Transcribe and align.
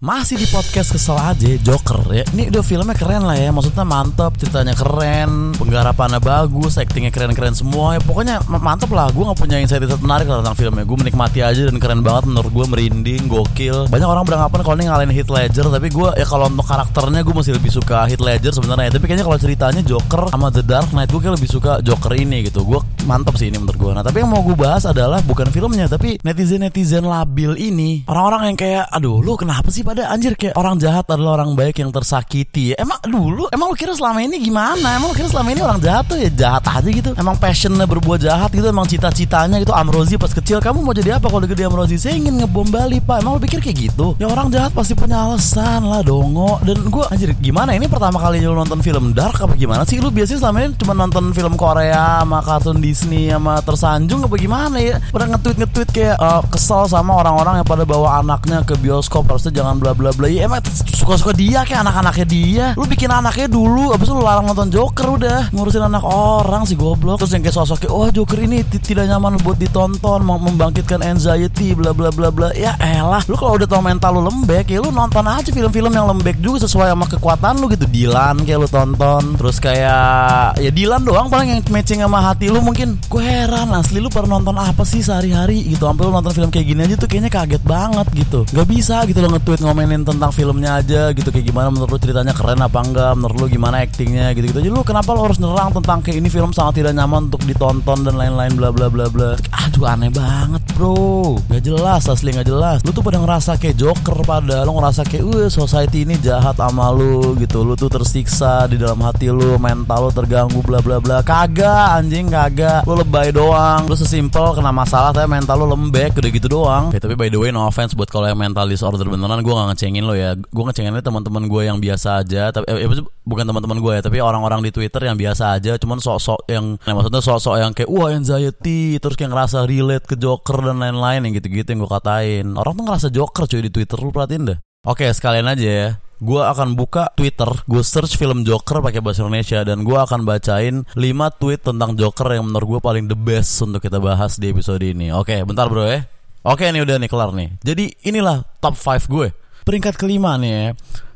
Masih 0.00 0.40
di 0.40 0.48
podcast 0.48 0.96
kesel 0.96 1.12
aja 1.12 1.60
Joker 1.60 2.00
ya. 2.08 2.24
Ini 2.32 2.48
udah 2.48 2.64
filmnya 2.64 2.96
keren 2.96 3.20
lah 3.20 3.36
ya 3.36 3.52
Maksudnya 3.52 3.84
mantep 3.84 4.32
Ceritanya 4.40 4.72
keren 4.72 5.52
Penggarapannya 5.52 6.16
bagus 6.24 6.80
Actingnya 6.80 7.12
keren-keren 7.12 7.52
semua. 7.52 7.92
Ya 7.92 8.00
Pokoknya 8.00 8.40
mantep 8.48 8.88
lah 8.96 9.12
Gue 9.12 9.28
gak 9.28 9.36
punya 9.36 9.60
insight 9.60 9.84
menarik 10.00 10.24
tentang 10.24 10.56
filmnya. 10.56 10.88
Gue 10.88 10.96
menikmati 11.04 11.44
aja 11.44 11.68
Dan 11.68 11.76
keren 11.76 12.00
banget 12.00 12.32
menurut 12.32 12.48
gue 12.48 12.64
Merinding 12.72 13.28
Gokil. 13.28 13.92
Banyak 13.92 14.08
orang 14.08 14.24
beranggapan 14.24 14.60
Kalau 14.64 14.76
ini 14.80 14.84
ngalahin 14.88 15.12
Heath 15.12 15.28
Ledger 15.28 15.68
Tapi 15.68 15.92
gue 15.92 16.08
ya 16.16 16.24
kalau 16.24 16.48
untuk 16.48 16.64
karakternya 16.64 17.20
Gue 17.20 17.34
masih 17.36 17.52
lebih 17.60 17.68
suka 17.68 18.08
Heath 18.08 18.24
Ledger 18.24 18.56
sebenarnya. 18.56 18.96
Tapi 18.96 19.04
kayaknya 19.04 19.28
kalau 19.28 19.36
ceritanya 19.36 19.84
Joker 19.84 20.32
Sama 20.32 20.48
The 20.48 20.64
Dark 20.64 20.96
Knight 20.96 21.12
Gue 21.12 21.20
kayak 21.20 21.36
lebih 21.36 21.50
suka 21.52 21.84
Joker 21.84 22.16
ini 22.16 22.48
gitu. 22.48 22.64
Gue 22.64 22.80
mantep 23.04 23.36
sih 23.36 23.52
ini 23.52 23.60
menurut 23.60 23.76
gue 23.76 23.92
Nah 23.92 24.00
tapi 24.00 24.24
yang 24.24 24.32
mau 24.32 24.40
gue 24.40 24.56
bahas 24.56 24.88
adalah 24.88 25.20
Bukan 25.20 25.52
filmnya 25.52 25.92
Tapi 25.92 26.24
netizen-netizen 26.24 27.04
labil 27.04 27.52
ini. 27.60 28.08
Orang-orang 28.08 28.48
yang 28.48 28.56
kayak 28.56 28.88
Aduh 28.96 29.20
lu 29.20 29.36
kenapa 29.36 29.68
sih 29.68 29.89
pada 29.90 30.06
anjir 30.06 30.38
kayak 30.38 30.54
orang 30.54 30.78
jahat 30.78 31.02
adalah 31.10 31.42
orang 31.42 31.58
baik 31.58 31.82
yang 31.82 31.90
tersakiti. 31.90 32.78
Emang 32.78 33.02
dulu 33.02 33.50
emang 33.50 33.74
lu 33.74 33.76
kira 33.76 33.90
selama 33.90 34.22
ini 34.22 34.38
gimana? 34.38 34.94
Emang 34.94 35.10
lu 35.10 35.18
kira 35.18 35.26
selama 35.26 35.50
ini 35.50 35.66
orang 35.66 35.82
jahat 35.82 36.06
tuh 36.06 36.14
ya 36.14 36.30
jahat 36.30 36.62
aja 36.62 36.86
gitu. 36.94 37.10
Emang 37.18 37.34
passionnya 37.34 37.90
berbuat 37.90 38.22
jahat 38.22 38.54
gitu 38.54 38.70
emang 38.70 38.86
cita-citanya 38.86 39.58
gitu 39.58 39.74
Amrozi 39.74 40.14
pas 40.14 40.30
kecil 40.30 40.62
kamu 40.62 40.86
mau 40.86 40.94
jadi 40.94 41.18
apa 41.18 41.26
kalau 41.26 41.42
gede 41.42 41.66
Amrozi? 41.66 41.98
Saya 41.98 42.14
ingin 42.14 42.38
ngebom 42.38 42.70
Bali, 42.70 43.02
Pak. 43.02 43.18
Emang 43.18 43.34
lu 43.34 43.42
pikir 43.42 43.58
kayak 43.58 43.90
gitu? 43.90 44.14
Ya 44.22 44.30
orang 44.30 44.54
jahat 44.54 44.70
pasti 44.70 44.94
punya 44.94 45.26
alasan 45.26 45.82
lah 45.82 46.06
dongo. 46.06 46.62
Dan 46.62 46.86
gue 46.86 47.04
anjir 47.10 47.34
gimana 47.42 47.74
ini 47.74 47.90
pertama 47.90 48.22
kali 48.22 48.46
lu 48.46 48.54
nonton 48.54 48.78
film 48.86 49.10
dark 49.10 49.42
apa 49.42 49.58
gimana 49.58 49.82
sih? 49.82 49.98
Lu 49.98 50.14
biasanya 50.14 50.46
selama 50.46 50.70
ini 50.70 50.78
cuma 50.78 50.94
nonton 50.94 51.34
film 51.34 51.58
Korea 51.58 52.22
sama 52.22 52.38
kartun 52.46 52.78
Disney 52.78 53.34
sama 53.34 53.58
tersanjung 53.58 54.22
apa 54.22 54.38
gimana 54.38 54.78
ya? 54.78 55.02
Pernah 55.10 55.34
nge-tweet 55.34 55.66
nge-tweet 55.66 55.90
kayak 55.90 56.16
uh, 56.22 56.46
kesel 56.46 56.86
sama 56.86 57.18
orang-orang 57.18 57.58
yang 57.58 57.66
pada 57.66 57.82
bawa 57.82 58.22
anaknya 58.22 58.62
ke 58.62 58.78
bioskop 58.78 59.26
harusnya 59.26 59.50
jangan 59.50 59.79
bla 59.80 59.96
bla 59.96 60.12
bla. 60.12 60.28
Ya 60.28 60.44
emang 60.44 60.60
suka-suka 60.92 61.32
dia 61.32 61.64
kayak 61.64 61.80
anak-anaknya 61.88 62.26
dia. 62.28 62.66
Lu 62.76 62.84
bikin 62.84 63.08
anaknya 63.08 63.48
dulu 63.48 63.96
abis 63.96 64.12
itu 64.12 64.14
lu 64.14 64.20
larang 64.20 64.44
nonton 64.44 64.68
Joker 64.68 65.16
udah. 65.16 65.40
Ngurusin 65.56 65.80
anak 65.80 66.04
orang 66.04 66.68
sih 66.68 66.76
goblok. 66.76 67.24
Terus 67.24 67.32
yang 67.32 67.42
kayak 67.42 67.56
sosoknya 67.56 67.88
wah 67.88 68.06
oh, 68.06 68.10
Joker 68.12 68.36
ini 68.44 68.60
tidak 68.68 69.08
nyaman 69.08 69.40
buat 69.40 69.56
ditonton 69.56 70.20
mau 70.20 70.36
membangkitkan 70.36 71.00
anxiety 71.00 71.72
bla 71.72 71.96
bla 71.96 72.12
bla 72.12 72.28
bla. 72.28 72.52
Ya 72.52 72.76
elah. 72.76 73.24
Lu 73.24 73.40
kalau 73.40 73.56
udah 73.56 73.64
tau 73.64 73.80
mental 73.80 74.20
lu 74.20 74.28
lembek 74.28 74.68
ya 74.68 74.84
lu 74.84 74.92
nonton 74.92 75.24
aja 75.24 75.48
film-film 75.48 75.90
yang 75.96 76.04
lembek 76.04 76.36
juga 76.44 76.68
sesuai 76.68 76.92
sama 76.92 77.08
kekuatan 77.08 77.56
lu 77.56 77.72
gitu. 77.72 77.88
Dilan 77.88 78.44
kayak 78.44 78.58
lu 78.60 78.68
tonton. 78.68 79.40
Terus 79.40 79.56
kayak 79.56 80.60
ya 80.60 80.70
Dilan 80.70 81.02
doang 81.02 81.32
paling 81.32 81.56
yang 81.56 81.60
matching 81.72 82.04
sama 82.04 82.20
hati 82.20 82.52
lu 82.52 82.60
mungkin. 82.60 83.00
Gue 83.08 83.24
heran 83.24 83.72
asli 83.72 83.98
lu 83.98 84.12
pernah 84.12 84.36
nonton 84.36 84.60
apa 84.60 84.84
sih 84.84 85.00
sehari-hari? 85.00 85.64
Gitu. 85.64 85.80
Sampai 85.80 86.04
lu 86.04 86.12
nonton 86.12 86.32
film 86.36 86.50
kayak 86.52 86.66
gini 86.68 86.80
aja 86.84 86.94
tuh 87.00 87.08
kayaknya 87.08 87.30
kaget 87.32 87.62
banget 87.64 88.06
gitu. 88.12 88.44
Nggak 88.52 88.68
bisa 88.68 88.96
gitu 89.08 89.18
lo 89.22 89.28
nge-tweet 89.32 89.60
ngomenin 89.70 90.02
tentang 90.02 90.34
filmnya 90.34 90.82
aja 90.82 91.14
gitu 91.14 91.30
kayak 91.30 91.46
gimana 91.46 91.70
menurut 91.70 91.94
lu 91.94 91.98
ceritanya 92.02 92.34
keren 92.34 92.58
apa 92.58 92.82
enggak 92.82 93.14
menurut 93.14 93.36
lu 93.38 93.46
gimana 93.46 93.86
actingnya 93.86 94.34
gitu 94.34 94.50
gitu 94.50 94.58
aja. 94.58 94.70
Lu 94.74 94.82
kenapa 94.82 95.14
lu 95.14 95.22
harus 95.22 95.38
nerang 95.38 95.70
tentang 95.70 96.02
kayak 96.02 96.18
ini 96.18 96.26
film 96.26 96.50
sangat 96.50 96.82
tidak 96.82 96.98
nyaman 96.98 97.30
untuk 97.30 97.46
ditonton 97.46 98.02
dan 98.02 98.18
lain-lain 98.18 98.58
bla 98.58 98.74
bla 98.74 98.90
bla 98.90 99.06
bla. 99.06 99.38
Aduh 99.54 99.86
aneh 99.86 100.10
banget 100.10 100.58
bro. 100.74 101.38
Nggak 101.46 101.62
jelas 101.62 102.02
asli 102.10 102.34
nggak 102.34 102.50
jelas. 102.50 102.82
Lu 102.82 102.90
tuh 102.90 103.06
pada 103.06 103.22
ngerasa 103.22 103.62
kayak 103.62 103.78
joker 103.78 104.26
pada 104.26 104.66
lu 104.66 104.74
ngerasa 104.74 105.06
kayak 105.06 105.22
uh 105.22 105.46
society 105.46 106.02
ini 106.02 106.18
jahat 106.18 106.58
sama 106.58 106.90
lu 106.90 107.38
gitu. 107.38 107.62
Lu 107.62 107.78
tuh 107.78 107.86
tersiksa 107.86 108.66
di 108.66 108.74
dalam 108.74 108.98
hati 109.06 109.30
lu 109.30 109.54
mental 109.62 110.10
lu 110.10 110.10
terganggu 110.10 110.58
bla 110.66 110.82
bla 110.82 110.98
bla. 110.98 111.22
Kagak 111.22 112.02
anjing 112.02 112.26
kagak. 112.26 112.82
Lu 112.90 112.98
lebay 112.98 113.30
doang. 113.30 113.86
Lu 113.86 113.94
sesimpel 113.94 114.50
kena 114.58 114.74
masalah 114.74 115.14
tapi 115.14 115.30
mental 115.30 115.62
lu 115.62 115.70
lembek 115.70 116.18
udah 116.18 116.30
gitu 116.34 116.48
doang. 116.50 116.90
Ya, 116.90 116.98
tapi 116.98 117.14
by 117.14 117.30
the 117.30 117.38
way 117.38 117.54
no 117.54 117.62
offense 117.62 117.94
buat 117.94 118.10
kalau 118.10 118.26
yang 118.26 118.34
mental 118.42 118.66
disorder 118.66 119.06
beneran 119.06 119.46
gue 119.46 119.54
gak 119.60 119.76
ngecengin 119.76 120.04
lo 120.08 120.16
ya 120.16 120.32
gue 120.34 120.64
ngecengin 120.64 120.96
teman-teman 121.04 121.44
gue 121.44 121.62
yang 121.68 121.78
biasa 121.78 122.24
aja 122.24 122.48
tapi 122.48 122.64
eh, 122.72 122.88
bukan 123.28 123.44
teman-teman 123.44 123.78
gue 123.78 123.92
ya 123.98 124.02
tapi 124.02 124.18
orang-orang 124.24 124.64
di 124.64 124.70
Twitter 124.72 125.04
yang 125.04 125.20
biasa 125.20 125.60
aja 125.60 125.76
cuman 125.76 126.00
sok-sok 126.00 126.48
yang 126.48 126.80
nah, 126.82 126.94
maksudnya 126.96 127.20
sok-sok 127.20 127.56
yang 127.60 127.70
kayak 127.76 127.90
wah 127.92 128.08
anxiety 128.08 128.96
terus 128.96 129.14
kayak 129.14 129.30
ngerasa 129.36 129.68
relate 129.68 130.08
ke 130.08 130.16
Joker 130.16 130.58
dan 130.64 130.80
lain-lain 130.80 131.28
yang 131.28 131.32
gitu-gitu 131.36 131.68
yang 131.70 131.84
gue 131.84 131.90
katain 131.92 132.46
orang 132.56 132.72
tuh 132.74 132.84
ngerasa 132.88 133.08
Joker 133.12 133.44
cuy 133.44 133.60
di 133.60 133.70
Twitter 133.70 133.98
lu 134.00 134.10
perhatiin 134.10 134.44
deh 134.48 134.58
oke 134.88 135.06
sekalian 135.12 135.46
aja 135.46 135.68
ya 135.68 135.88
gue 136.20 136.36
akan 136.44 136.76
buka 136.76 137.08
Twitter, 137.16 137.48
gue 137.64 137.80
search 137.80 138.20
film 138.20 138.44
Joker 138.44 138.84
pakai 138.84 139.00
bahasa 139.00 139.24
Indonesia 139.24 139.64
dan 139.64 139.82
gue 139.88 139.96
akan 139.96 140.28
bacain 140.28 140.84
5 140.92 141.40
tweet 141.40 141.64
tentang 141.64 141.96
Joker 141.96 142.28
yang 142.36 142.44
menurut 142.44 142.76
gue 142.76 142.80
paling 142.84 143.08
the 143.08 143.16
best 143.16 143.56
untuk 143.64 143.80
kita 143.80 143.96
bahas 143.96 144.36
di 144.36 144.52
episode 144.52 144.84
ini. 144.84 145.08
Oke, 145.16 145.40
bentar 145.48 145.72
bro 145.72 145.88
ya. 145.88 146.04
Oke, 146.44 146.68
ini 146.68 146.84
udah 146.84 146.96
nih 147.00 147.08
kelar 147.08 147.32
nih. 147.32 147.56
Jadi 147.64 147.84
inilah 148.04 148.44
top 148.60 148.76
5 148.76 149.08
gue. 149.08 149.28
Peringkat 149.70 150.02
kelima 150.02 150.34
nih 150.34 150.50
ya. 150.50 150.66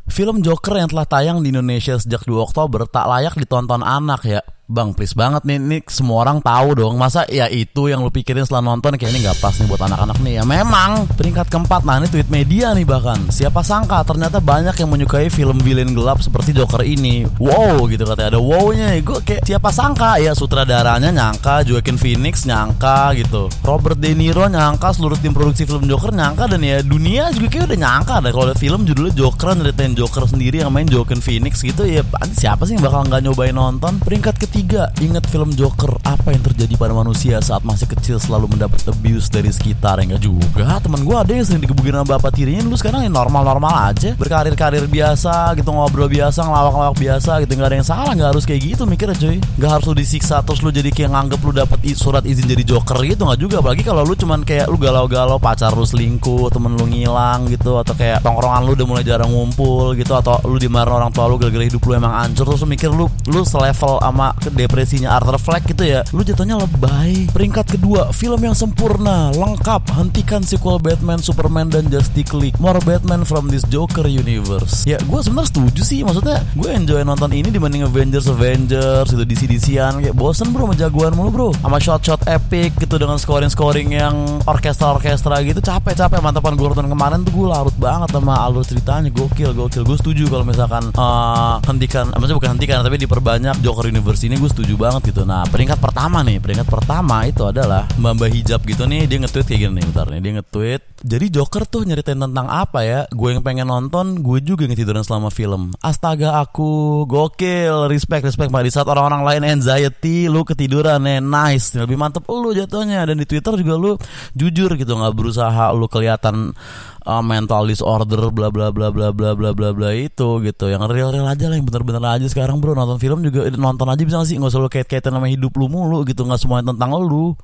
Film 0.07 0.39
Joker 0.39 0.79
yang 0.79 0.87
telah 0.87 1.03
tayang 1.03 1.43
di 1.43 1.51
Indonesia 1.51 1.99
sejak 1.99 2.23
2 2.23 2.39
Oktober 2.39 2.87
tak 2.87 3.11
layak 3.11 3.35
ditonton 3.35 3.83
anak 3.83 4.23
ya. 4.23 4.47
Bang, 4.65 4.97
please 4.97 5.13
banget 5.13 5.45
nih, 5.45 5.61
nih 5.61 5.85
semua 5.93 6.25
orang 6.25 6.41
tahu 6.41 6.73
dong. 6.73 6.97
Masa 6.97 7.29
ya 7.29 7.53
itu 7.53 7.93
yang 7.93 8.01
lu 8.01 8.09
pikirin 8.09 8.49
setelah 8.49 8.65
nonton 8.65 8.97
kayak 8.97 9.13
ini 9.13 9.21
nggak 9.21 9.37
pas 9.37 9.53
nih 9.61 9.69
buat 9.69 9.83
anak-anak 9.85 10.17
nih. 10.25 10.41
Ya 10.41 10.45
memang 10.49 11.05
peringkat 11.21 11.53
keempat. 11.53 11.85
Nah 11.85 12.01
ini 12.01 12.09
tweet 12.09 12.33
media 12.33 12.73
nih 12.73 12.89
bahkan. 12.89 13.29
Siapa 13.29 13.61
sangka 13.61 14.01
ternyata 14.09 14.41
banyak 14.41 14.73
yang 14.73 14.89
menyukai 14.89 15.29
film 15.29 15.61
villain 15.61 15.93
gelap 15.93 16.25
seperti 16.25 16.57
Joker 16.57 16.81
ini. 16.81 17.29
Wow 17.37 17.85
gitu 17.93 18.09
katanya 18.09 18.33
ada 18.33 18.41
wownya. 18.41 18.97
Gue 19.05 19.21
kayak 19.21 19.45
siapa 19.45 19.69
sangka 19.69 20.17
ya 20.17 20.33
sutradaranya 20.33 21.13
nyangka, 21.13 21.61
Joaquin 21.69 22.01
Phoenix 22.01 22.49
nyangka 22.49 23.13
gitu. 23.21 23.53
Robert 23.69 24.01
De 24.01 24.17
Niro 24.17 24.49
nyangka, 24.49 24.97
seluruh 24.97 25.21
tim 25.21 25.37
produksi 25.37 25.69
film 25.69 25.85
Joker 25.85 26.09
nyangka 26.09 26.49
dan 26.49 26.65
ya 26.65 26.81
dunia 26.81 27.29
juga 27.37 27.53
kayak 27.53 27.69
udah 27.69 27.81
nyangka 27.85 28.15
deh 28.25 28.33
kalau 28.33 28.57
film 28.57 28.89
judulnya 28.89 29.13
Joker 29.13 29.61
nyeritain 29.61 29.93
Joker 29.93 30.25
sendiri 30.25 30.65
yang 30.65 30.73
main 30.73 30.89
Joaquin 30.89 31.21
Phoenix 31.21 31.61
gitu 31.61 31.85
ya 31.85 32.01
siapa 32.33 32.65
sih 32.65 32.81
yang 32.81 32.89
bakal 32.89 33.05
nggak 33.13 33.29
nyobain 33.29 33.53
nonton? 33.53 34.01
Peringkat 34.01 34.41
ketiga 34.55 34.87
ingat 35.03 35.27
film 35.35 35.51
Joker. 35.59 35.99
Apa 36.07 36.31
yang 36.31 36.39
terjadi 36.39 36.79
pada 36.79 36.95
manusia 36.95 37.43
saat 37.43 37.67
masih 37.67 37.91
kecil 37.91 38.23
selalu 38.23 38.55
mendapat 38.55 38.87
abuse 38.87 39.27
dari 39.27 39.51
sekitar? 39.51 39.99
Enggak 39.99 40.23
juga. 40.23 40.79
Temen 40.79 41.03
gue 41.03 41.11
ada 41.11 41.27
yang 41.35 41.43
sering 41.43 41.59
digebukin 41.59 41.99
sama 41.99 42.15
bapak 42.15 42.39
tirinya. 42.39 42.63
Lu 42.63 42.79
sekarang 42.79 43.03
ya 43.03 43.11
normal-normal 43.11 43.91
aja. 43.91 44.15
Berkarir-karir 44.15 44.87
biasa 44.87 45.59
gitu, 45.59 45.75
ngobrol 45.75 46.07
biasa, 46.07 46.47
ngelawak-lawak 46.47 46.95
biasa 46.95 47.43
gitu. 47.43 47.51
Nggak 47.59 47.67
ada 47.67 47.77
yang 47.83 47.89
salah, 47.91 48.13
nggak 48.15 48.31
harus 48.31 48.47
kayak 48.47 48.63
gitu 48.63 48.87
mikirnya 48.87 49.19
cuy. 49.19 49.43
Nggak 49.59 49.71
harus 49.75 49.85
lu 49.91 49.95
disiksa 49.99 50.37
terus 50.47 50.63
lu 50.63 50.71
jadi 50.71 50.91
kayak 50.95 51.11
nganggep 51.11 51.41
lu 51.43 51.51
dapet 51.51 51.79
surat 51.99 52.23
izin 52.23 52.47
jadi 52.47 52.63
Joker 52.63 53.03
gitu. 53.03 53.27
Nggak 53.27 53.41
juga. 53.43 53.57
Apalagi 53.59 53.83
kalau 53.83 54.07
lu 54.07 54.15
cuman 54.15 54.47
kayak 54.47 54.71
lu 54.71 54.79
galau-galau, 54.79 55.43
pacar 55.43 55.75
lu 55.75 55.83
selingkuh, 55.83 56.55
temen 56.55 56.79
lu 56.79 56.87
ngilang 56.87 57.51
gitu. 57.51 57.83
Atau 57.83 57.99
kayak 57.99 58.23
tongkrongan 58.23 58.71
lu 58.71 58.79
udah 58.79 58.87
mulai 58.87 59.03
jarang 59.03 59.35
ngumpul 59.35 59.99
gitu. 59.99 60.15
Atau 60.15 60.39
lu 60.47 60.63
dimarahin 60.63 60.95
orang 60.95 61.11
tua 61.11 61.27
lu 61.27 61.43
gara-gara 61.43 61.67
hidup 61.67 61.83
lu 61.83 61.99
emang 61.99 62.15
hancur. 62.23 62.47
Terus 62.47 62.63
lu 62.63 62.71
mikir 62.71 62.95
lu 62.95 63.11
lu 63.27 63.43
selevel 63.43 63.99
sama 63.99 64.31
depresinya 64.53 65.17
Arthur 65.17 65.41
Fleck 65.41 65.65
gitu 65.71 65.85
ya 65.85 66.05
lu 66.13 66.21
jatuhnya 66.21 66.61
lebay. 66.61 67.29
Peringkat 67.33 67.79
kedua 67.79 68.11
film 68.13 68.41
yang 68.45 68.57
sempurna 68.57 69.33
lengkap 69.33 69.89
hentikan 69.97 70.45
sequel 70.45 70.77
Batman 70.81 71.21
Superman 71.21 71.71
dan 71.73 71.89
Justice 71.89 72.35
League. 72.37 72.57
More 72.61 72.81
Batman 72.83 73.25
from 73.25 73.49
this 73.49 73.65
Joker 73.69 74.05
universe. 74.09 74.85
Ya 74.85 75.01
gue 75.01 75.21
sebenarnya 75.21 75.51
setuju 75.51 75.83
sih 75.83 76.01
maksudnya 76.05 76.43
gue 76.57 76.71
enjoy 76.71 77.01
nonton 77.07 77.31
ini 77.33 77.49
dibanding 77.49 77.87
Avengers 77.87 78.29
Avengers 78.29 79.13
itu 79.13 79.25
DC 79.25 79.43
DCan 79.49 79.93
kayak 80.05 80.17
bosen 80.17 80.51
bro 80.53 80.69
sama 80.69 80.75
jagoan 80.77 81.13
mulu 81.15 81.31
bro. 81.31 81.49
Sama 81.61 81.79
shot-shot 81.81 82.27
epic 82.29 82.77
gitu 82.81 82.97
dengan 83.01 83.17
scoring-scoring 83.21 83.89
yang 83.95 84.15
orkestra-orkestra 84.45 85.41
gitu. 85.45 85.61
Capek-capek 85.61 86.21
mantapan 86.21 86.59
gue 86.59 86.67
nonton 86.71 86.89
kemarin 86.89 87.21
tuh 87.23 87.33
gue 87.33 87.47
larut 87.49 87.77
banget 87.77 88.09
sama 88.13 88.35
alur 88.41 88.65
ceritanya. 88.65 89.09
Gokil 89.11 89.53
gokil. 89.53 89.83
Gue 89.85 89.97
setuju 89.99 90.27
kalau 90.31 90.45
misalkan 90.47 90.91
uh, 90.97 91.61
hentikan 91.67 92.11
maksudnya 92.15 92.37
bukan 92.39 92.51
hentikan 92.57 92.79
tapi 92.85 92.97
diperbanyak 93.01 93.57
Joker 93.61 93.89
universe 93.89 94.23
ini 94.27 94.34
gue 94.41 94.51
setuju 94.51 94.75
banget 94.79 95.15
gitu. 95.15 95.23
Nah 95.27 95.45
peringkat 95.49 95.79
pertama 95.79 96.23
nih 96.23 96.39
peringkat 96.41 96.69
pertama 96.69 97.27
itu 97.29 97.43
adalah 97.45 97.87
mbak 97.99 98.13
mbak 98.19 98.31
hijab 98.33 98.61
gitu 98.65 98.85
nih 98.89 99.07
dia 99.07 99.19
nge-tweet 99.23 99.47
kayak 99.47 99.61
gini 99.67 99.73
nih 99.79 99.85
bentar 99.91 100.07
nih 100.11 100.21
dia 100.21 100.33
nge-tweet 100.41 100.95
jadi 101.05 101.29
Joker 101.29 101.69
tuh 101.69 101.85
nyeritain 101.85 102.17
tentang 102.17 102.49
apa 102.49 102.81
ya? 102.81 103.05
Gue 103.13 103.37
yang 103.37 103.45
pengen 103.45 103.69
nonton 103.69 104.25
gue 104.25 104.41
juga 104.41 104.65
ngetiduran 104.65 105.05
selama 105.05 105.29
film. 105.29 105.77
Astaga 105.85 106.41
aku 106.41 107.05
gokil. 107.05 107.93
Respect 107.93 108.25
respect 108.25 108.49
di 108.49 108.73
saat 108.73 108.89
orang-orang 108.89 109.21
lain 109.21 109.61
anxiety 109.61 110.33
lu 110.33 110.49
ketiduran 110.49 111.05
nih 111.05 111.21
nice. 111.21 111.77
Lebih 111.77 112.01
mantep 112.01 112.25
lu 112.25 112.57
jatuhnya. 112.57 113.05
Dan 113.05 113.21
di 113.21 113.29
Twitter 113.29 113.53
juga 113.61 113.77
lu 113.77 113.93
jujur 114.33 114.81
gitu 114.81 114.97
nggak 114.97 115.13
berusaha 115.13 115.77
lu 115.77 115.85
kelihatan 115.93 116.57
uh, 117.05 117.21
mental 117.21 117.69
disorder 117.69 118.33
bla 118.33 118.49
bla 118.49 118.73
bla 118.73 118.89
bla 118.89 119.13
bla 119.13 119.37
bla 119.37 119.53
bla 119.53 119.69
bla 119.77 119.91
itu 119.93 120.41
gitu. 120.41 120.73
Yang 120.73 120.89
real 120.89 121.13
real 121.13 121.29
aja 121.29 121.53
lah 121.53 121.61
yang 121.61 121.69
bener-bener 121.69 122.01
aja. 122.01 122.25
Sekarang 122.33 122.65
bro 122.65 122.73
nonton 122.73 122.97
film 122.97 123.21
juga 123.21 123.53
nonton 123.53 123.93
aja 123.93 124.01
bisa 124.01 124.24
gak 124.24 124.24
sih 124.25 124.37
nggak 124.41 124.51
usah 124.51 124.61
lu 124.61 124.71
kait-kaitan 124.73 125.13
sama 125.15 125.29
hidup 125.31 125.53
lu 125.55 125.69
mulu 125.69 126.03
gitu 126.09 126.25
nggak 126.25 126.41
semuanya 126.41 126.73
tentang 126.73 126.91
lu 126.99 127.37